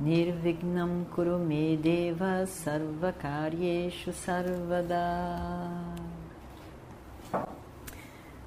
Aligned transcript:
Nirvignam 0.00 1.04
Kurume 1.06 1.76
Deva 1.76 2.46
Sarvakaryeshu 2.46 4.12
Sarvada. 4.12 4.94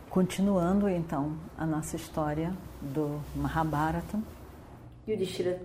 Continuando 0.10 0.88
então 0.88 1.38
a 1.58 1.66
nossa 1.66 1.98
história 1.98 2.56
do 2.82 3.20
Mahabharata, 3.36 4.18
Yudhishthira 5.06 5.62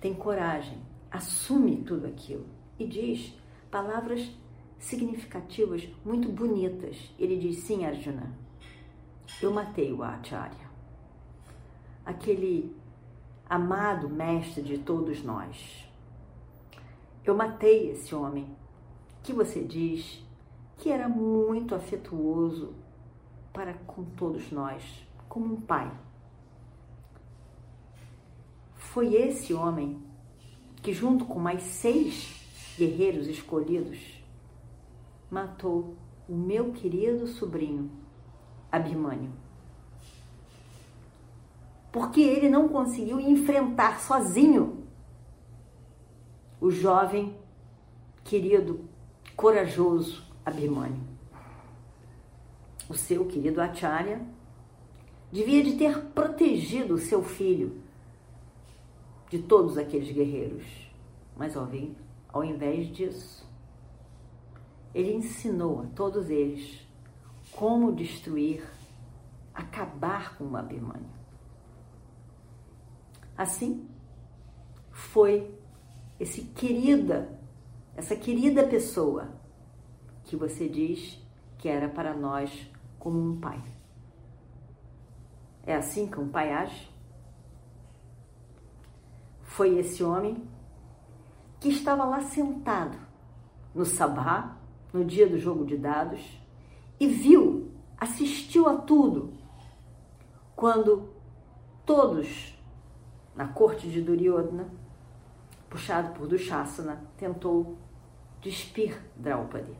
tem 0.00 0.12
coragem, 0.12 0.78
assume 1.08 1.76
tudo 1.84 2.08
aquilo 2.08 2.44
e 2.76 2.84
diz 2.84 3.32
palavras 3.70 4.28
significativas, 4.76 5.88
muito 6.04 6.28
bonitas. 6.30 6.96
Ele 7.16 7.36
diz: 7.36 7.60
Sim, 7.60 7.84
Arjuna, 7.84 8.32
eu 9.40 9.52
matei 9.52 9.92
o 9.92 10.02
Acharya, 10.02 10.66
aquele 12.04 12.74
amado 13.48 14.08
mestre 14.08 14.62
de 14.62 14.78
todos 14.78 15.22
nós. 15.22 15.88
Eu 17.24 17.34
matei 17.36 17.90
esse 17.90 18.14
homem 18.14 18.46
que 19.22 19.32
você 19.32 19.62
diz 19.62 20.22
que 20.76 20.90
era 20.90 21.08
muito 21.08 21.74
afetuoso 21.74 22.74
para 23.52 23.74
com 23.74 24.04
todos 24.04 24.52
nós, 24.52 24.82
como 25.28 25.54
um 25.54 25.60
pai. 25.60 25.90
Foi 28.74 29.14
esse 29.14 29.52
homem 29.52 30.02
que, 30.82 30.92
junto 30.92 31.24
com 31.24 31.38
mais 31.38 31.62
seis 31.62 32.74
guerreiros 32.78 33.26
escolhidos, 33.26 34.22
matou 35.30 35.96
o 36.28 36.34
meu 36.34 36.72
querido 36.72 37.26
sobrinho, 37.26 37.90
Abimânio. 38.70 39.32
Porque 41.90 42.20
ele 42.20 42.48
não 42.48 42.68
conseguiu 42.68 43.18
enfrentar 43.18 44.00
sozinho 44.00 44.84
o 46.60 46.70
jovem, 46.70 47.36
querido, 48.24 48.84
corajoso 49.36 50.26
Abimânio 50.44 51.18
o 52.88 52.94
seu 52.94 53.26
querido 53.26 53.60
Acharya, 53.60 54.20
devia 55.30 55.62
de 55.62 55.76
ter 55.76 56.00
protegido 56.06 56.94
o 56.94 56.98
seu 56.98 57.22
filho 57.22 57.82
de 59.28 59.40
todos 59.40 59.76
aqueles 59.76 60.10
guerreiros. 60.10 60.64
Mas 61.36 61.54
ao 61.56 62.44
invés 62.44 62.88
disso, 62.88 63.46
ele 64.94 65.12
ensinou 65.12 65.82
a 65.82 65.86
todos 65.94 66.30
eles 66.30 66.86
como 67.52 67.92
destruir, 67.92 68.64
acabar 69.54 70.36
com 70.36 70.44
o 70.44 70.56
Abhimanyu. 70.56 71.17
Assim, 73.38 73.88
foi 74.90 75.56
esse 76.18 76.42
querida, 76.42 77.38
essa 77.94 78.16
querida 78.16 78.66
pessoa 78.66 79.28
que 80.24 80.34
você 80.34 80.68
diz 80.68 81.24
que 81.56 81.68
era 81.68 81.88
para 81.88 82.16
nós 82.16 82.68
como 82.98 83.16
um 83.16 83.38
pai. 83.38 83.62
É 85.64 85.76
assim 85.76 86.08
que 86.08 86.18
um 86.18 86.28
pai 86.28 86.52
age? 86.52 86.90
Foi 89.42 89.78
esse 89.78 90.02
homem 90.02 90.42
que 91.60 91.68
estava 91.68 92.04
lá 92.04 92.20
sentado 92.22 92.98
no 93.72 93.84
sabá, 93.84 94.56
no 94.92 95.04
dia 95.04 95.28
do 95.28 95.38
jogo 95.38 95.64
de 95.64 95.76
dados, 95.76 96.20
e 96.98 97.06
viu, 97.06 97.70
assistiu 97.96 98.68
a 98.68 98.78
tudo, 98.78 99.32
quando 100.56 101.08
todos 101.86 102.57
na 103.38 103.46
corte 103.46 103.88
de 103.88 104.02
Duryodhana, 104.02 104.66
puxado 105.70 106.12
por 106.12 106.26
Dushasana, 106.26 107.04
tentou 107.16 107.78
despir 108.42 109.00
Draupadi. 109.14 109.78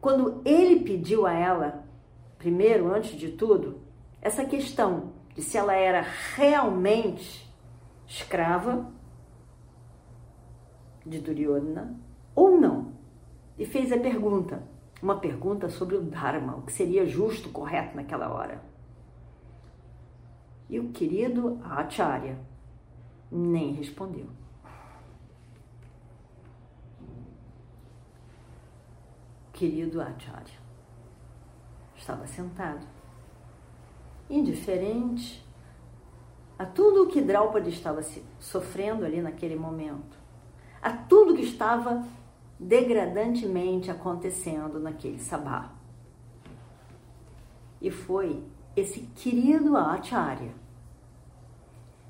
Quando 0.00 0.42
ele 0.44 0.80
pediu 0.80 1.24
a 1.24 1.32
ela, 1.32 1.84
primeiro, 2.36 2.92
antes 2.92 3.12
de 3.12 3.28
tudo, 3.30 3.80
essa 4.20 4.44
questão 4.44 5.12
de 5.36 5.40
se 5.40 5.56
ela 5.56 5.72
era 5.72 6.04
realmente 6.34 7.48
escrava 8.08 8.90
de 11.06 11.20
Duryodhana 11.20 11.94
ou 12.34 12.60
não, 12.60 12.92
e 13.56 13.64
fez 13.64 13.92
a 13.92 13.98
pergunta, 13.98 14.64
uma 15.00 15.20
pergunta 15.20 15.68
sobre 15.68 15.94
o 15.94 16.02
Dharma, 16.02 16.56
o 16.56 16.62
que 16.62 16.72
seria 16.72 17.06
justo, 17.06 17.50
correto 17.50 17.94
naquela 17.94 18.34
hora. 18.34 18.60
E 20.68 20.78
o 20.78 20.90
querido 20.90 21.58
Acharya 21.64 22.38
nem 23.30 23.72
respondeu. 23.72 24.28
querido 29.58 30.00
Acharya. 30.00 30.56
Estava 31.96 32.28
sentado, 32.28 32.86
indiferente 34.30 35.44
a 36.56 36.64
tudo 36.64 37.02
o 37.02 37.06
que 37.08 37.20
Draupadi 37.20 37.70
estava 37.70 38.00
sofrendo 38.38 39.04
ali 39.04 39.20
naquele 39.20 39.56
momento, 39.56 40.16
a 40.80 40.92
tudo 40.92 41.34
que 41.34 41.42
estava 41.42 42.06
degradantemente 42.58 43.90
acontecendo 43.90 44.78
naquele 44.78 45.18
sabá. 45.18 45.72
E 47.80 47.90
foi 47.90 48.44
esse 48.78 49.00
querido 49.14 49.76
Acharya 49.76 50.52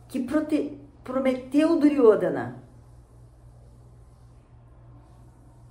que 0.08 0.26
prometeu 1.04 1.78
Duryodhana 1.78 2.62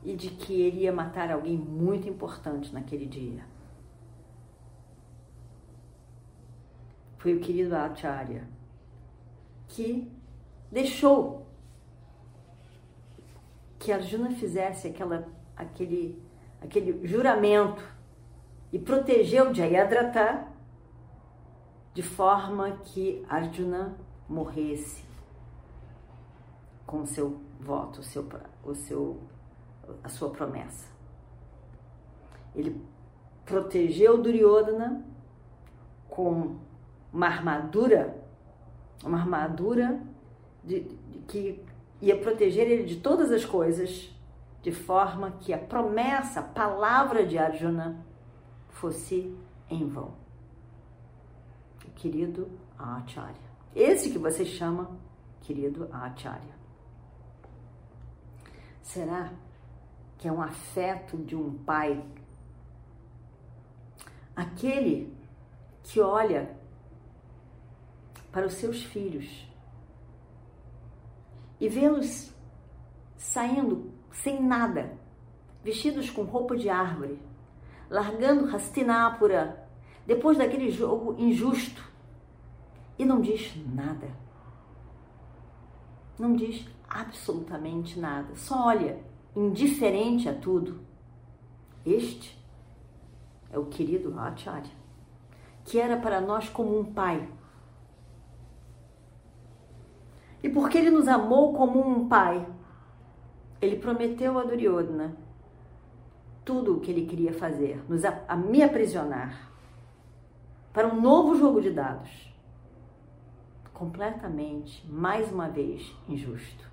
e 0.04 0.16
de 0.16 0.30
que 0.30 0.62
ele 0.62 0.82
ia 0.82 0.94
matar 0.94 1.32
alguém 1.32 1.58
muito 1.58 2.08
importante 2.08 2.74
naquele 2.74 3.06
dia. 3.06 3.46
Foi 7.18 7.36
o 7.36 7.40
querido 7.40 7.76
Acharya 7.76 8.48
que 9.68 10.10
deixou 10.72 11.48
que 13.80 13.92
Arjuna 13.92 14.32
fizesse 14.32 14.88
aquela, 14.88 15.28
aquele, 15.56 16.22
aquele 16.62 17.06
juramento 17.06 17.84
e 18.72 18.80
protegeu 18.80 19.54
Jayadratha 19.54 20.47
de 21.98 22.04
forma 22.04 22.70
que 22.84 23.26
Arjuna 23.28 23.98
morresse 24.30 25.04
com 26.86 27.04
seu 27.08 27.42
voto, 27.60 28.02
o 28.02 28.04
seu, 28.04 28.24
o 28.64 28.76
seu 28.76 29.20
a 30.04 30.08
sua 30.08 30.30
promessa. 30.30 30.92
Ele 32.54 32.80
protegeu 33.44 34.22
Duryodhana 34.22 35.04
com 36.08 36.58
uma 37.12 37.26
armadura, 37.26 38.24
uma 39.04 39.18
armadura 39.18 40.00
de, 40.64 40.82
de, 40.82 41.20
que 41.28 41.66
ia 42.00 42.16
proteger 42.20 42.70
ele 42.70 42.84
de 42.84 42.98
todas 42.98 43.32
as 43.32 43.44
coisas, 43.44 44.16
de 44.62 44.72
forma 44.72 45.32
que 45.40 45.52
a 45.52 45.58
promessa, 45.58 46.42
a 46.42 46.44
palavra 46.44 47.26
de 47.26 47.40
Arjuna 47.40 48.06
fosse 48.70 49.36
em 49.68 49.88
vão. 49.90 50.27
Querido 51.98 52.48
Acharya. 52.78 53.36
Esse 53.76 54.12
que 54.12 54.20
você 54.20 54.46
chama 54.46 54.98
querido 55.42 55.90
Acharya. 55.92 56.56
Será 58.84 59.34
que 60.18 60.28
é 60.28 60.32
um 60.32 60.42
afeto 60.42 61.18
de 61.18 61.36
um 61.36 61.54
pai, 61.64 62.04
aquele 64.36 65.16
que 65.84 66.00
olha 66.00 66.56
para 68.32 68.46
os 68.46 68.54
seus 68.54 68.84
filhos 68.84 69.48
e 71.60 71.68
vê-los 71.68 72.32
saindo 73.16 73.92
sem 74.12 74.42
nada, 74.42 74.98
vestidos 75.64 76.10
com 76.10 76.24
roupa 76.24 76.56
de 76.56 76.70
árvore, 76.70 77.20
largando 77.90 78.54
Hastinapura 78.56 79.68
depois 80.06 80.38
daquele 80.38 80.70
jogo 80.72 81.16
injusto 81.18 81.87
e 82.98 83.06
não 83.06 83.22
diz 83.22 83.54
nada. 83.74 84.10
Não 86.18 86.34
diz 86.34 86.68
absolutamente 86.90 88.00
nada. 88.00 88.36
Só 88.36 88.68
olha, 88.68 89.00
indiferente 89.36 90.28
a 90.28 90.34
tudo. 90.34 90.80
Este 91.86 92.38
é 93.52 93.58
o 93.58 93.66
querido 93.66 94.18
Acharya, 94.20 94.72
que 95.64 95.80
era 95.80 95.98
para 95.98 96.20
nós 96.20 96.50
como 96.50 96.80
um 96.80 96.86
pai. 96.86 97.30
E 100.42 100.50
porque 100.50 100.78
ele 100.78 100.90
nos 100.90 101.08
amou 101.08 101.54
como 101.54 101.80
um 101.80 102.08
pai, 102.08 102.48
ele 103.62 103.78
prometeu 103.78 104.38
a 104.38 104.44
Duryodhana 104.44 105.18
tudo 106.48 106.78
o 106.78 106.80
que 106.80 106.92
ele 106.92 107.06
queria 107.06 107.34
fazer, 107.34 107.84
nos 107.90 108.06
a, 108.06 108.24
a 108.28 108.36
me 108.36 108.64
aprisionar 108.64 109.52
para 110.72 110.88
um 110.88 111.02
novo 111.02 111.36
jogo 111.36 111.62
de 111.62 111.72
dados. 111.72 112.10
Completamente, 113.78 114.84
mais 114.90 115.32
uma 115.32 115.48
vez, 115.48 115.96
injusto. 116.10 116.68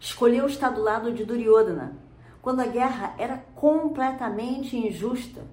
Escolheu 0.00 0.44
estar 0.46 0.70
do 0.70 0.82
lado 0.82 1.12
de 1.12 1.24
Duryodhana, 1.24 1.96
quando 2.42 2.58
a 2.58 2.66
guerra 2.66 3.14
era 3.16 3.38
completamente 3.54 4.76
injusta. 4.76 5.46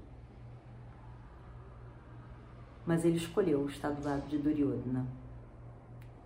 Mas 2.88 3.06
ele 3.06 3.18
escolheu 3.18 3.68
estar 3.68 3.92
do 3.92 4.04
lado 4.04 4.28
de 4.28 4.40
Duryodhana, 4.40 5.06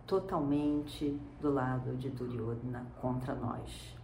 totalmente 0.07 1.19
do 1.41 1.51
lado 1.51 1.97
de 1.97 2.09
Duryodhana 2.09 2.87
contra 3.01 3.35
nós. 3.35 3.97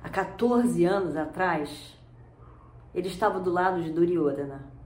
Há 0.00 0.08
14 0.08 0.84
anos 0.84 1.16
atrás, 1.16 1.98
ele 2.94 3.08
estava 3.08 3.40
do 3.40 3.50
lado 3.50 3.82
de 3.82 3.90
Duryodhana. 3.90 4.77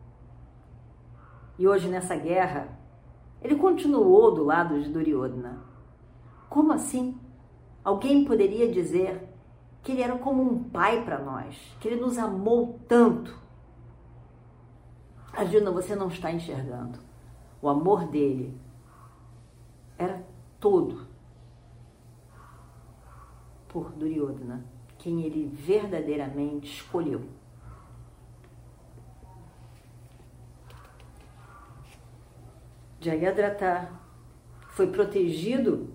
E 1.63 1.69
hoje, 1.69 1.87
nessa 1.89 2.17
guerra, 2.17 2.77
ele 3.41 3.55
continuou 3.55 4.35
do 4.35 4.43
lado 4.43 4.83
de 4.83 4.89
Duryodhana. 4.89 5.63
Como 6.51 6.73
assim? 6.73 7.17
Alguém 7.85 8.25
poderia 8.25 8.69
dizer 8.69 9.29
que 9.81 9.93
ele 9.93 10.03
era 10.03 10.19
como 10.19 10.43
um 10.43 10.65
pai 10.65 11.05
para 11.05 11.21
nós, 11.21 11.57
que 11.79 11.87
ele 11.87 12.01
nos 12.01 12.19
amou 12.19 12.81
tanto. 12.89 13.39
Arjuna, 15.33 15.71
você 15.71 15.95
não 15.95 16.09
está 16.09 16.33
enxergando. 16.33 16.99
O 17.63 17.69
amor 17.69 18.09
dele 18.09 18.59
era 19.97 20.21
todo 20.59 21.07
por 23.69 23.93
Duryodhana, 23.93 24.65
quem 24.99 25.23
ele 25.23 25.47
verdadeiramente 25.47 26.75
escolheu. 26.75 27.23
Jayadratha 33.03 33.91
foi 34.71 34.87
protegido 34.87 35.93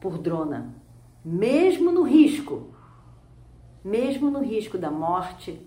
por 0.00 0.16
Drona, 0.16 0.74
mesmo 1.24 1.90
no 1.90 2.02
risco, 2.02 2.72
mesmo 3.82 4.30
no 4.30 4.42
risco 4.42 4.78
da 4.78 4.90
morte 4.90 5.60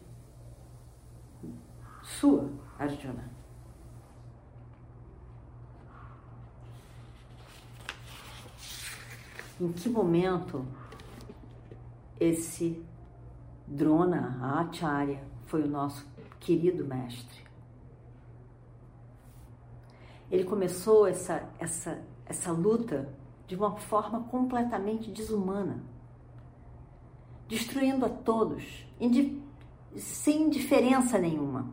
sua, 2.02 2.50
Arjuna. 2.80 3.30
Em 9.60 9.72
que 9.74 9.90
momento 9.90 10.66
esse 12.19 12.81
Drona, 13.68 14.38
a 14.42 14.62
Acharya, 14.62 15.22
foi 15.46 15.64
o 15.64 15.68
nosso 15.68 16.08
querido 16.40 16.86
mestre? 16.86 17.37
Ele 20.29 20.44
começou 20.44 21.07
essa, 21.07 21.50
essa, 21.57 22.03
essa 22.25 22.51
luta 22.51 23.09
de 23.47 23.56
uma 23.56 23.77
forma 23.77 24.24
completamente 24.24 25.09
desumana, 25.09 25.81
destruindo 27.47 28.06
a 28.06 28.09
todos, 28.09 28.85
sem 29.95 30.50
diferença 30.50 31.18
nenhuma. 31.18 31.71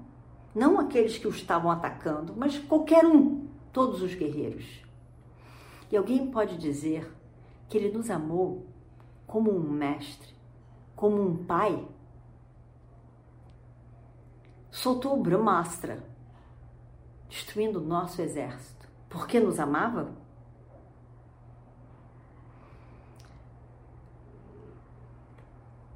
Não 0.54 0.78
aqueles 0.78 1.18
que 1.18 1.26
o 1.26 1.30
estavam 1.30 1.70
atacando, 1.70 2.32
mas 2.36 2.56
qualquer 2.58 3.04
um, 3.04 3.48
todos 3.72 4.02
os 4.02 4.14
guerreiros. 4.14 4.84
E 5.90 5.96
alguém 5.96 6.30
pode 6.30 6.56
dizer 6.56 7.12
que 7.68 7.76
ele 7.76 7.90
nos 7.90 8.08
amou 8.08 8.66
como 9.26 9.50
um 9.50 9.68
mestre, 9.68 10.32
como 10.94 11.20
um 11.20 11.44
pai? 11.44 11.88
Soltou 14.70 15.18
o 15.18 15.22
Brahmastra, 15.22 16.04
destruindo 17.34 17.80
o 17.80 17.84
nosso 17.84 18.22
exército, 18.22 18.88
porque 19.08 19.40
nos 19.40 19.58
amava? 19.58 20.14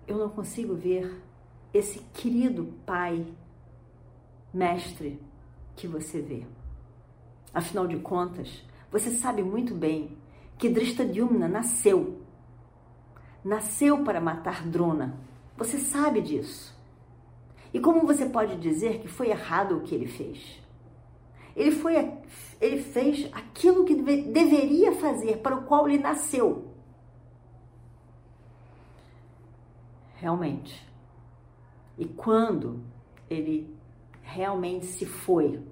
eu 0.08 0.17
não 0.17 0.31
consigo 0.31 0.75
ver 0.75 1.23
esse 1.73 1.99
querido 2.14 2.73
pai, 2.87 3.26
mestre 4.52 5.20
que 5.76 5.87
você 5.87 6.20
vê. 6.20 6.44
Afinal 7.52 7.87
de 7.87 7.99
contas, 7.99 8.64
você 8.90 9.11
sabe 9.11 9.43
muito 9.43 9.75
bem 9.75 10.17
que 10.56 10.70
Drishtadyumna 10.70 11.46
nasceu. 11.46 12.23
Nasceu 13.44 14.02
para 14.02 14.20
matar 14.20 14.67
Drona. 14.67 15.14
Você 15.58 15.79
sabe 15.79 16.23
disso. 16.23 16.75
E 17.73 17.79
como 17.79 18.06
você 18.06 18.26
pode 18.26 18.56
dizer 18.56 19.00
que 19.00 19.08
foi 19.08 19.29
errado 19.29 19.76
o 19.76 19.82
que 19.82 19.94
ele 19.94 20.08
fez? 20.08 20.58
Ele, 21.56 21.73
foi, 21.73 21.95
ele 22.61 22.83
fez 22.83 23.29
aquilo 23.33 23.85
que 23.85 23.95
deve, 23.95 24.23
deveria 24.23 24.93
fazer, 24.93 25.39
para 25.39 25.56
o 25.56 25.65
qual 25.65 25.89
ele 25.89 25.99
nasceu. 25.99 26.69
realmente. 30.19 30.87
E 31.97 32.05
quando 32.05 32.83
ele 33.31 33.75
realmente 34.23 34.87
se 34.87 35.06
foi, 35.06 35.62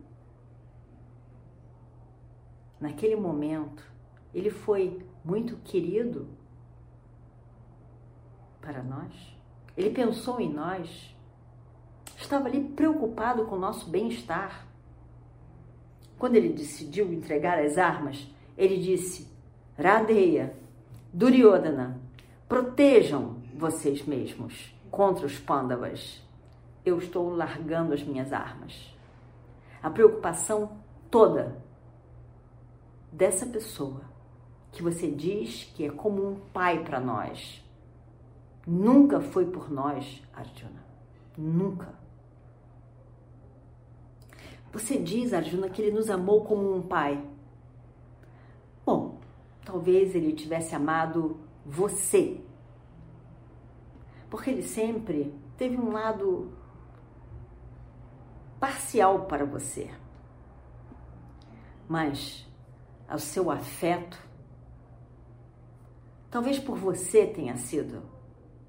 naquele 2.80 3.16
momento, 3.16 3.84
ele 4.32 4.50
foi 4.50 5.04
muito 5.24 5.56
querido 5.56 6.28
para 8.60 8.82
nós. 8.82 9.36
Ele 9.76 9.90
pensou 9.90 10.40
em 10.40 10.52
nós, 10.52 11.14
estava 12.16 12.48
ali 12.48 12.68
preocupado 12.68 13.44
com 13.46 13.56
o 13.56 13.60
nosso 13.60 13.88
bem-estar. 13.90 14.65
Quando 16.18 16.36
ele 16.36 16.50
decidiu 16.50 17.12
entregar 17.12 17.58
as 17.58 17.76
armas, 17.76 18.26
ele 18.56 18.78
disse: 18.78 19.28
Radeia, 19.78 20.54
Duryodhana, 21.12 22.00
protejam 22.48 23.36
vocês 23.54 24.04
mesmos 24.04 24.74
contra 24.90 25.26
os 25.26 25.38
pândavas. 25.38 26.22
Eu 26.84 26.98
estou 26.98 27.34
largando 27.34 27.92
as 27.92 28.02
minhas 28.02 28.32
armas. 28.32 28.94
A 29.82 29.90
preocupação 29.90 30.78
toda 31.10 31.56
dessa 33.12 33.46
pessoa 33.46 34.02
que 34.72 34.82
você 34.82 35.10
diz 35.10 35.64
que 35.74 35.86
é 35.86 35.90
como 35.90 36.28
um 36.28 36.36
pai 36.52 36.84
para 36.84 37.00
nós, 37.00 37.64
nunca 38.66 39.20
foi 39.20 39.46
por 39.46 39.70
nós, 39.70 40.22
Arjuna. 40.34 40.84
Nunca. 41.36 42.05
Você 44.76 44.98
diz, 44.98 45.32
Arjuna, 45.32 45.70
que 45.70 45.80
ele 45.80 45.96
nos 45.96 46.10
amou 46.10 46.44
como 46.44 46.76
um 46.76 46.82
pai. 46.82 47.24
Bom, 48.84 49.18
talvez 49.64 50.14
ele 50.14 50.34
tivesse 50.34 50.74
amado 50.74 51.40
você 51.64 52.44
porque 54.28 54.50
ele 54.50 54.62
sempre 54.62 55.34
teve 55.56 55.78
um 55.78 55.90
lado 55.92 56.52
parcial 58.60 59.24
para 59.24 59.46
você. 59.46 59.90
Mas 61.88 62.46
o 63.10 63.18
seu 63.18 63.50
afeto, 63.50 64.22
talvez 66.30 66.58
por 66.58 66.76
você 66.76 67.26
tenha 67.26 67.56
sido 67.56 68.02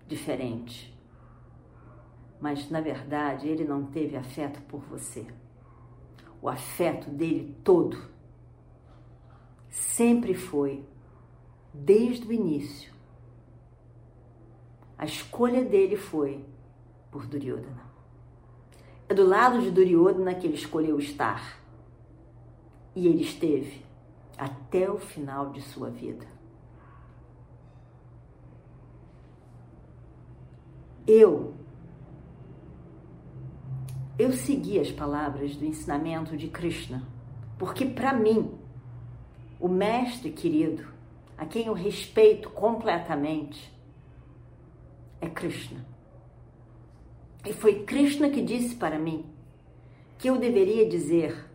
diferente. 0.07 0.97
Mas 2.39 2.69
na 2.69 2.79
verdade 2.79 3.49
ele 3.49 3.65
não 3.65 3.87
teve 3.87 4.15
afeto 4.15 4.61
por 4.69 4.79
você. 4.79 5.27
O 6.41 6.49
afeto 6.49 7.09
dele 7.09 7.55
todo 7.63 7.97
sempre 9.69 10.33
foi, 10.33 10.83
desde 11.73 12.27
o 12.27 12.33
início, 12.33 12.93
a 14.97 15.05
escolha 15.05 15.63
dele 15.63 15.95
foi 15.95 16.43
por 17.11 17.25
Duryodhana. 17.27 17.85
É 19.07 19.13
do 19.13 19.25
lado 19.25 19.61
de 19.61 19.71
Duryodhana 19.71 20.33
que 20.33 20.47
ele 20.47 20.55
escolheu 20.55 20.99
estar. 20.99 21.61
E 22.95 23.07
ele 23.07 23.21
esteve 23.21 23.85
até 24.37 24.89
o 24.89 24.97
final 24.97 25.51
de 25.51 25.61
sua 25.61 25.89
vida. 25.89 26.25
Eu 31.05 31.53
eu 34.17 34.31
segui 34.33 34.79
as 34.79 34.91
palavras 34.91 35.55
do 35.55 35.65
ensinamento 35.65 36.35
de 36.35 36.47
Krishna, 36.47 37.03
porque 37.57 37.85
para 37.85 38.13
mim 38.13 38.51
o 39.59 39.67
mestre 39.67 40.31
querido, 40.31 40.87
a 41.37 41.45
quem 41.45 41.67
eu 41.67 41.73
respeito 41.73 42.49
completamente, 42.49 43.71
é 45.21 45.29
Krishna. 45.29 45.85
E 47.45 47.53
foi 47.53 47.83
Krishna 47.83 48.29
que 48.29 48.41
disse 48.41 48.75
para 48.75 48.97
mim 48.97 49.25
que 50.17 50.29
eu 50.29 50.37
deveria 50.37 50.89
dizer 50.89 51.47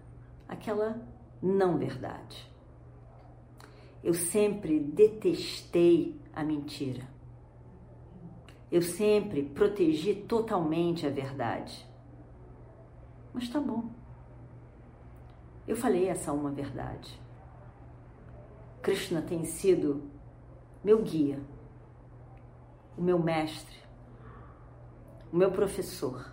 aquela 0.48 1.00
não 1.42 1.76
verdade. 1.76 2.48
Eu 4.02 4.14
sempre 4.14 4.78
detestei 4.78 6.16
a 6.32 6.42
mentira. 6.44 7.02
Eu 8.70 8.82
sempre 8.82 9.42
protegi 9.42 10.14
totalmente 10.14 11.06
a 11.06 11.10
verdade. 11.10 11.86
Mas 13.32 13.48
tá 13.48 13.58
bom. 13.58 13.90
Eu 15.66 15.76
falei 15.76 16.08
essa 16.08 16.32
uma 16.32 16.50
verdade. 16.50 17.20
Krishna 18.82 19.22
tem 19.22 19.44
sido 19.44 20.10
meu 20.82 21.02
guia, 21.02 21.40
o 22.98 23.02
meu 23.02 23.18
mestre, 23.18 23.78
o 25.32 25.36
meu 25.36 25.52
professor. 25.52 26.30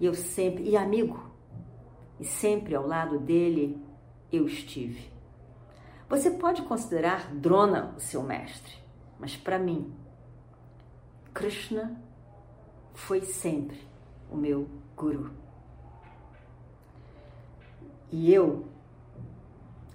E 0.00 0.04
eu 0.04 0.14
sempre, 0.14 0.68
e 0.68 0.76
amigo, 0.76 1.30
e 2.18 2.24
sempre 2.24 2.74
ao 2.74 2.86
lado 2.86 3.18
dele 3.18 3.80
eu 4.30 4.46
estive. 4.46 5.12
Você 6.08 6.32
pode 6.32 6.62
considerar 6.62 7.32
Drona 7.34 7.94
o 7.96 8.00
seu 8.00 8.22
mestre, 8.22 8.74
mas 9.18 9.36
para 9.36 9.58
mim, 9.58 9.94
Krishna 11.32 12.00
foi 12.94 13.20
sempre 13.20 13.87
o 14.30 14.36
meu 14.36 14.68
guru. 14.96 15.30
E 18.10 18.32
eu, 18.32 18.66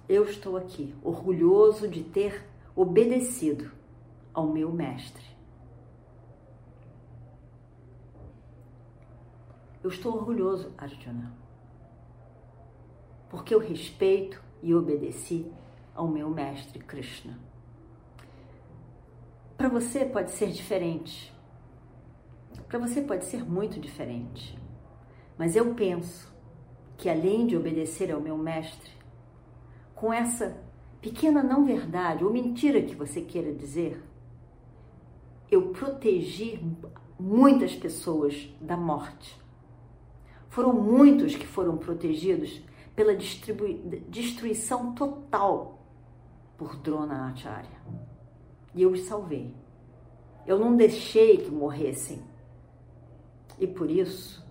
eu 0.08 0.24
estou 0.24 0.56
aqui 0.56 0.94
orgulhoso 1.02 1.88
de 1.88 2.02
ter 2.04 2.46
obedecido 2.76 3.70
ao 4.32 4.46
meu 4.46 4.72
mestre. 4.72 5.24
Eu 9.82 9.90
estou 9.90 10.14
orgulhoso, 10.14 10.72
Arjuna, 10.78 11.36
porque 13.28 13.54
eu 13.54 13.58
respeito 13.58 14.42
e 14.62 14.74
obedeci 14.74 15.52
ao 15.94 16.08
meu 16.08 16.30
mestre 16.30 16.78
Krishna. 16.78 17.38
Para 19.58 19.68
você 19.68 20.04
pode 20.06 20.30
ser 20.30 20.50
diferente. 20.50 21.33
Para 22.68 22.78
você 22.78 23.00
pode 23.00 23.24
ser 23.24 23.44
muito 23.44 23.80
diferente. 23.80 24.58
Mas 25.38 25.56
eu 25.56 25.74
penso 25.74 26.32
que 26.96 27.08
além 27.08 27.46
de 27.46 27.56
obedecer 27.56 28.12
ao 28.12 28.20
meu 28.20 28.36
mestre, 28.36 28.90
com 29.94 30.12
essa 30.12 30.56
pequena 31.00 31.42
não 31.42 31.64
verdade 31.64 32.24
ou 32.24 32.32
mentira 32.32 32.80
que 32.82 32.94
você 32.94 33.20
queira 33.20 33.52
dizer, 33.52 34.02
eu 35.50 35.70
protegi 35.70 36.60
muitas 37.18 37.74
pessoas 37.74 38.48
da 38.60 38.76
morte. 38.76 39.40
Foram 40.48 40.72
muitos 40.72 41.34
que 41.34 41.46
foram 41.46 41.76
protegidos 41.76 42.62
pela 42.94 43.14
destruição 44.08 44.94
total 44.94 45.78
por 46.56 46.76
Drona 46.76 47.28
Acharya. 47.28 47.82
E 48.74 48.82
eu 48.82 48.92
os 48.92 49.02
salvei. 49.02 49.54
Eu 50.46 50.58
não 50.58 50.76
deixei 50.76 51.38
que 51.38 51.50
morressem. 51.50 52.22
E 53.58 53.66
por 53.66 53.90
isso, 53.90 54.44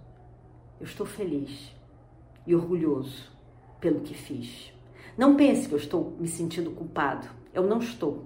eu 0.80 0.86
estou 0.86 1.06
feliz 1.06 1.74
e 2.48 2.56
orgulhoso 2.56 3.32
pelo 3.80 4.02
que 4.02 4.14
fiz. 4.14 4.74
Não 5.18 5.36
pense 5.36 5.68
que 5.68 5.74
eu 5.74 5.78
estou 5.78 6.16
me 6.20 6.28
sentindo 6.28 6.72
culpado. 6.72 7.28
Eu 7.54 7.64
não 7.64 7.80
estou. 7.80 8.24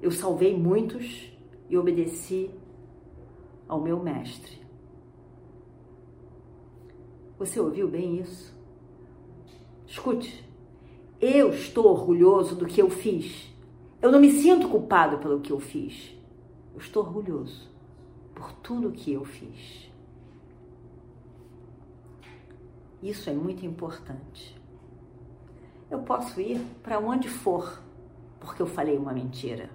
Eu 0.00 0.10
salvei 0.10 0.56
muitos 0.56 1.32
e 1.68 1.76
obedeci 1.76 2.50
ao 3.66 3.80
meu 3.80 4.02
mestre. 4.02 4.60
Você 7.38 7.58
ouviu 7.58 7.88
bem 7.88 8.20
isso? 8.20 8.54
Escute, 9.86 10.44
eu 11.20 11.50
estou 11.50 11.86
orgulhoso 11.86 12.54
do 12.54 12.66
que 12.66 12.80
eu 12.80 12.90
fiz. 12.90 13.52
Eu 14.00 14.12
não 14.12 14.20
me 14.20 14.30
sinto 14.30 14.68
culpado 14.68 15.18
pelo 15.18 15.40
que 15.40 15.52
eu 15.52 15.58
fiz. 15.58 16.14
Eu 16.74 16.80
estou 16.80 17.02
orgulhoso 17.02 17.71
por 18.42 18.52
tudo 18.54 18.90
que 18.90 19.12
eu 19.12 19.24
fiz. 19.24 19.88
Isso 23.00 23.30
é 23.30 23.32
muito 23.32 23.64
importante. 23.64 24.60
Eu 25.88 26.00
posso 26.02 26.40
ir 26.40 26.58
para 26.82 26.98
onde 26.98 27.28
for 27.28 27.80
porque 28.40 28.60
eu 28.60 28.66
falei 28.66 28.98
uma 28.98 29.12
mentira 29.12 29.70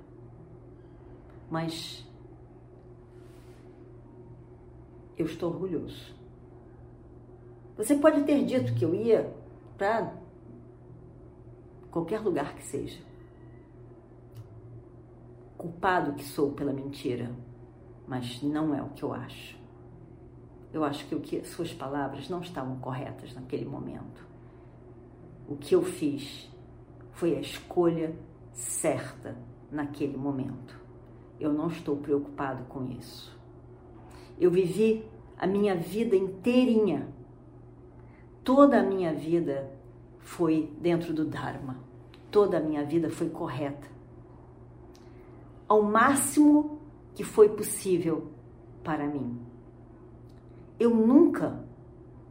mas 1.49 2.05
eu 5.17 5.25
estou 5.25 5.51
orgulhoso. 5.51 6.15
Você 7.77 7.95
pode 7.95 8.23
ter 8.23 8.43
dito 8.43 8.73
que 8.73 8.83
eu 8.83 8.93
ia 8.93 9.33
para 9.77 10.13
qualquer 11.91 12.19
lugar 12.19 12.55
que 12.55 12.63
seja. 12.63 12.99
Culpado 15.57 16.13
que 16.13 16.23
sou 16.23 16.51
pela 16.51 16.73
mentira, 16.73 17.31
mas 18.07 18.41
não 18.41 18.73
é 18.73 18.81
o 18.81 18.89
que 18.89 19.03
eu 19.03 19.13
acho. 19.13 19.57
Eu 20.73 20.83
acho 20.83 21.05
que, 21.07 21.15
o 21.15 21.19
que 21.19 21.43
suas 21.43 21.73
palavras 21.73 22.29
não 22.29 22.41
estavam 22.41 22.77
corretas 22.77 23.33
naquele 23.33 23.65
momento. 23.65 24.25
O 25.47 25.55
que 25.55 25.75
eu 25.75 25.83
fiz 25.83 26.49
foi 27.11 27.35
a 27.35 27.39
escolha 27.39 28.15
certa 28.53 29.35
naquele 29.71 30.17
momento 30.17 30.87
eu 31.39 31.53
não 31.53 31.67
estou 31.67 31.95
preocupado 31.97 32.63
com 32.65 32.85
isso. 32.85 33.35
Eu 34.39 34.51
vivi 34.51 35.05
a 35.37 35.45
minha 35.45 35.75
vida 35.75 36.15
inteirinha. 36.15 37.07
Toda 38.43 38.79
a 38.79 38.83
minha 38.83 39.13
vida 39.13 39.71
foi 40.19 40.73
dentro 40.79 41.13
do 41.13 41.25
Dharma. 41.25 41.77
Toda 42.31 42.57
a 42.57 42.61
minha 42.61 42.83
vida 42.83 43.09
foi 43.09 43.29
correta. 43.29 43.87
Ao 45.67 45.81
máximo 45.81 46.76
que 47.17 47.23
foi 47.25 47.49
possível 47.49 48.31
para 48.81 49.05
mim. 49.05 49.37
Eu 50.79 50.91
nunca, 50.95 51.65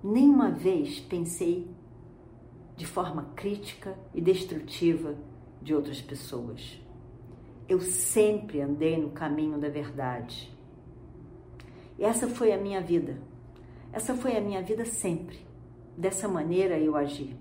nenhuma 0.02 0.50
vez, 0.50 0.98
pensei 1.00 1.68
de 2.74 2.86
forma 2.86 3.32
crítica 3.36 3.98
e 4.14 4.20
destrutiva 4.22 5.14
de 5.60 5.74
outras 5.74 6.00
pessoas 6.00 6.80
eu 7.68 7.80
sempre 7.80 8.60
andei 8.60 8.96
no 8.96 9.10
caminho 9.10 9.58
da 9.58 9.68
verdade. 9.68 10.54
E 11.98 12.04
essa 12.04 12.28
foi 12.28 12.52
a 12.52 12.58
minha 12.58 12.80
vida. 12.80 13.20
Essa 13.92 14.14
foi 14.14 14.36
a 14.36 14.40
minha 14.40 14.62
vida 14.62 14.84
sempre. 14.84 15.38
Dessa 15.96 16.28
maneira 16.28 16.78
eu 16.78 16.94
agi. 16.94 17.36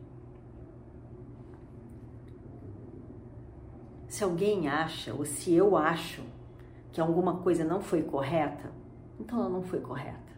Se 4.07 4.23
alguém 4.23 4.67
acha, 4.67 5.13
ou 5.13 5.25
se 5.25 5.53
eu 5.53 5.75
acho, 5.75 6.23
que 6.95 7.01
alguma 7.01 7.39
coisa 7.39 7.65
não 7.65 7.81
foi 7.81 8.01
correta, 8.01 8.71
então 9.19 9.37
ela 9.37 9.49
não 9.49 9.61
foi 9.61 9.81
correta. 9.81 10.33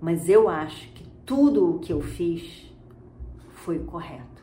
Mas 0.00 0.26
eu 0.26 0.48
acho 0.48 0.90
que 0.94 1.06
tudo 1.26 1.76
o 1.76 1.78
que 1.80 1.92
eu 1.92 2.00
fiz 2.00 2.74
foi 3.50 3.78
correto. 3.78 4.42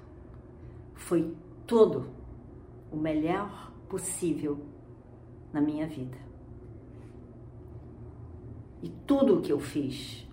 Foi 0.94 1.36
todo 1.66 2.06
o 2.92 2.98
melhor 2.98 3.72
possível 3.90 4.60
na 5.52 5.60
minha 5.60 5.88
vida. 5.88 6.20
E 8.84 8.90
tudo 9.08 9.40
o 9.40 9.42
que 9.42 9.52
eu 9.52 9.60
fiz, 9.60 10.28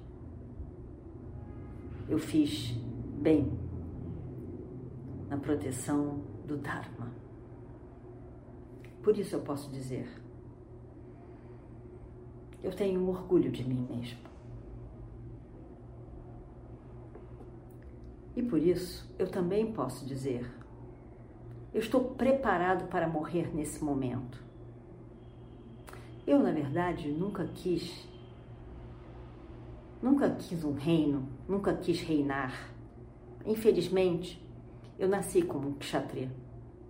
eu 2.10 2.18
fiz 2.18 2.72
bem 3.22 3.50
na 5.30 5.38
proteção 5.38 6.20
do 6.46 6.58
Dharma. 6.58 7.10
Por 9.02 9.16
isso 9.16 9.34
eu 9.34 9.40
posso 9.40 9.70
dizer, 9.70 10.27
eu 12.62 12.72
tenho 12.74 13.06
orgulho 13.08 13.50
de 13.50 13.64
mim 13.64 13.86
mesmo. 13.90 14.18
E 18.34 18.42
por 18.42 18.60
isso 18.60 19.08
eu 19.18 19.28
também 19.28 19.72
posso 19.72 20.06
dizer, 20.06 20.48
eu 21.72 21.80
estou 21.80 22.00
preparado 22.00 22.88
para 22.88 23.08
morrer 23.08 23.54
nesse 23.54 23.82
momento. 23.82 24.42
Eu, 26.26 26.38
na 26.38 26.52
verdade, 26.52 27.10
nunca 27.10 27.46
quis, 27.46 28.06
nunca 30.02 30.30
quis 30.30 30.62
um 30.62 30.74
reino, 30.74 31.28
nunca 31.48 31.74
quis 31.74 32.00
reinar. 32.00 32.70
Infelizmente, 33.46 34.44
eu 34.98 35.08
nasci 35.08 35.42
como 35.42 35.68
um 35.68 35.74
kshatriya 35.74 36.30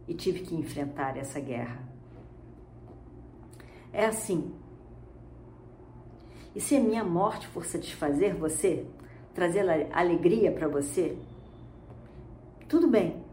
e 0.06 0.14
tive 0.14 0.40
que 0.40 0.54
enfrentar 0.54 1.16
essa 1.16 1.38
guerra. 1.38 1.86
É 3.92 4.06
assim. 4.06 4.52
E 6.58 6.60
se 6.60 6.74
a 6.74 6.80
minha 6.80 7.04
morte 7.04 7.46
for 7.46 7.64
satisfazer 7.64 8.34
você, 8.34 8.84
trazer 9.32 9.60
alegria 9.92 10.50
para 10.50 10.66
você, 10.66 11.16
Tudo 12.68 12.88
bem. 12.88 13.24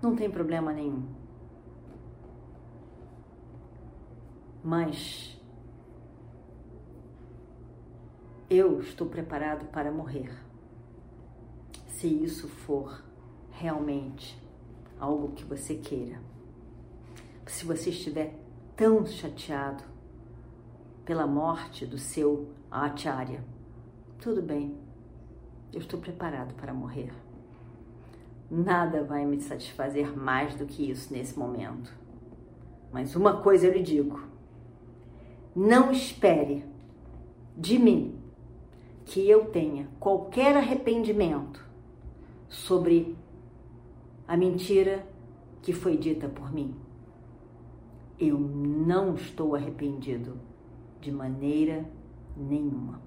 Não 0.00 0.14
tem 0.14 0.30
problema 0.30 0.72
nenhum. 0.72 1.02
Mas 4.62 5.36
eu 8.48 8.80
estou 8.80 9.08
preparado 9.08 9.66
para 9.72 9.90
morrer. 9.90 10.32
Se 11.88 12.06
isso 12.06 12.46
for 12.46 13.04
realmente 13.50 14.40
algo 15.00 15.32
que 15.32 15.44
você 15.44 15.74
queira. 15.74 16.22
Se 17.44 17.64
você 17.64 17.90
estiver 17.90 18.38
tão 18.76 19.04
chateado 19.04 19.91
pela 21.04 21.26
morte 21.26 21.84
do 21.84 21.98
seu 21.98 22.48
acharya, 22.70 23.44
tudo 24.20 24.40
bem, 24.40 24.76
eu 25.72 25.80
estou 25.80 25.98
preparado 25.98 26.54
para 26.54 26.72
morrer. 26.72 27.12
Nada 28.50 29.02
vai 29.02 29.24
me 29.24 29.40
satisfazer 29.40 30.16
mais 30.16 30.54
do 30.54 30.66
que 30.66 30.90
isso 30.90 31.12
nesse 31.12 31.38
momento. 31.38 31.92
Mas 32.92 33.16
uma 33.16 33.40
coisa 33.40 33.66
eu 33.66 33.72
lhe 33.72 33.82
digo: 33.82 34.20
não 35.56 35.90
espere 35.90 36.64
de 37.56 37.78
mim 37.78 38.18
que 39.04 39.28
eu 39.28 39.46
tenha 39.46 39.88
qualquer 39.98 40.56
arrependimento 40.56 41.66
sobre 42.48 43.16
a 44.28 44.36
mentira 44.36 45.06
que 45.62 45.72
foi 45.72 45.96
dita 45.96 46.28
por 46.28 46.52
mim. 46.52 46.74
Eu 48.18 48.38
não 48.38 49.14
estou 49.14 49.54
arrependido 49.54 50.38
de 51.02 51.10
maneira 51.10 51.84
nenhuma. 52.36 53.00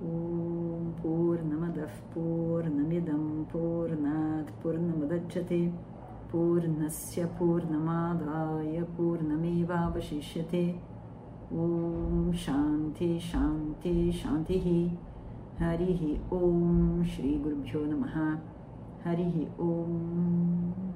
Om 0.00 0.94
Purnamadav 1.02 1.90
Purnamidam 2.14 3.44
Purnat 3.50 4.46
Purnamadachyate 4.62 5.72
Purnasya 6.30 7.26
Purnamadaya 7.38 8.84
Purnamevavashishyate 8.96 10.78
Om 11.50 12.32
Shanti 12.32 13.18
Shanti 13.18 14.12
Shanti 14.12 14.90
Harihi 15.58 16.20
Om 16.30 17.04
Shri 17.04 17.40
Gurubhyo 17.42 17.80
Namaha 17.90 18.38
Harihi 19.04 19.48
Om 19.58 20.95